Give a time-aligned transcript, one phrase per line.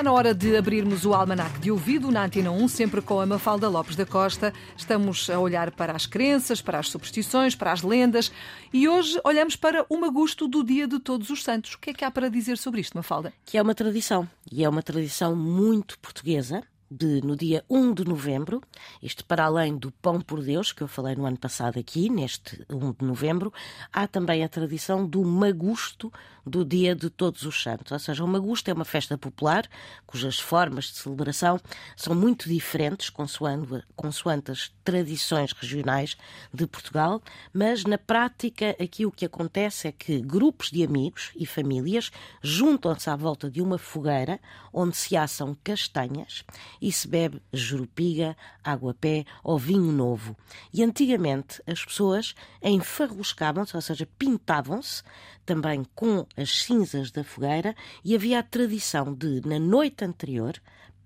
[0.00, 3.26] Está na hora de abrirmos o almanac de ouvido na Antena 1, sempre com a
[3.26, 4.50] Mafalda Lopes da Costa.
[4.74, 8.32] Estamos a olhar para as crenças, para as superstições, para as lendas
[8.72, 11.74] e hoje olhamos para o magusto do Dia de Todos os Santos.
[11.74, 13.30] O que é que há para dizer sobre isto, Mafalda?
[13.44, 18.04] Que é uma tradição e é uma tradição muito portuguesa de, no dia 1 de
[18.04, 18.60] novembro,
[19.00, 22.66] isto para além do Pão por Deus, que eu falei no ano passado aqui, neste
[22.68, 23.52] 1 de novembro,
[23.92, 26.12] há também a tradição do Magusto
[26.44, 27.92] do Dia de Todos os Santos.
[27.92, 29.68] Ou seja, o Magusto é uma festa popular
[30.06, 31.60] cujas formas de celebração
[31.96, 36.16] são muito diferentes consoante, consoante as tradições regionais
[36.52, 41.46] de Portugal, mas na prática aqui o que acontece é que grupos de amigos e
[41.46, 42.10] famílias
[42.42, 44.40] juntam-se à volta de uma fogueira
[44.72, 46.44] onde se assam castanhas
[46.80, 50.36] e se bebe jurupiga, água-pé ou vinho novo.
[50.72, 55.02] E antigamente as pessoas enfarruscavam-se, ou seja, pintavam-se
[55.44, 57.74] também com as cinzas da fogueira
[58.04, 60.54] e havia a tradição de, na noite anterior,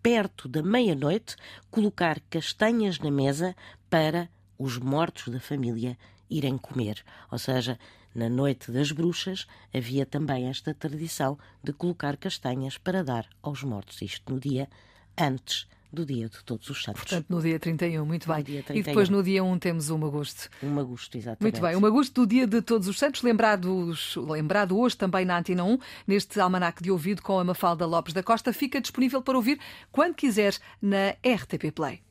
[0.03, 1.35] perto da meia-noite,
[1.71, 3.57] colocar castanhas na mesa
[3.89, 5.97] para os mortos da família
[6.29, 7.03] irem comer.
[7.31, 7.79] Ou seja,
[8.15, 14.01] na noite das bruxas havia também esta tradição de colocar castanhas para dar aos mortos.
[14.03, 14.69] Isto no dia
[15.17, 17.03] antes do dia de Todos os Santos.
[17.03, 18.45] Portanto, no dia 31, muito bem.
[18.75, 20.51] E depois no dia 1 temos o Magusto.
[20.63, 21.43] O Magusto, exatamente.
[21.43, 25.39] Muito bem, o Magusto do dia de Todos os Santos, lembrados, lembrado hoje também na
[25.39, 29.37] Antena 1, neste almanac de ouvido com a Mafalda Lopes da Costa, fica disponível para
[29.37, 29.59] ouvir
[29.93, 32.03] quando quiser na RTP Play.